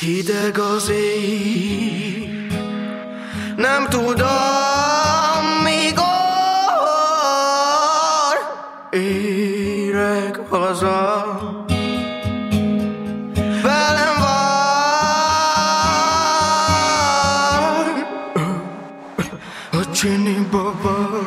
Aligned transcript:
Hideg 0.00 0.58
az 0.58 0.90
éj, 0.90 2.28
nem 3.56 3.86
tudom, 3.88 4.28
mikor 5.62 6.06
érek 8.90 10.40
haza. 10.48 11.26
Velem 13.62 14.18
van 14.18 14.60
a 19.70 19.90
Csini 19.92 20.46
baba. 20.50 21.19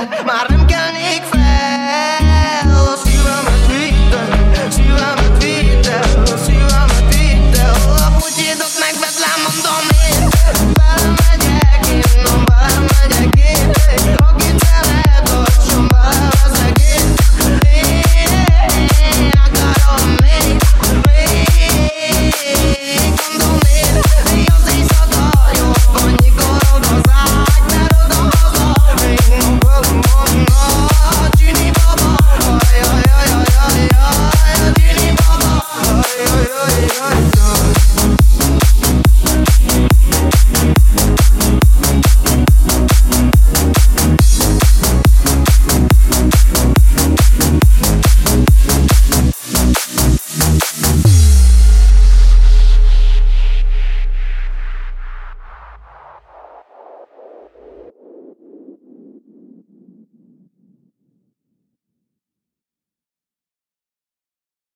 my, 0.24 0.39